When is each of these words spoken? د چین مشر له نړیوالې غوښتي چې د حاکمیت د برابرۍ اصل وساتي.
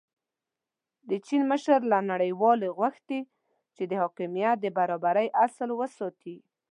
د 1.09 1.11
چین 1.27 1.41
مشر 1.51 1.79
له 1.91 1.99
نړیوالې 2.11 2.69
غوښتي 2.77 3.19
چې 3.75 3.83
د 3.87 3.91
حاکمیت 4.01 4.57
د 4.61 4.65
برابرۍ 4.77 5.27
اصل 5.45 5.69
وساتي. 5.81 6.35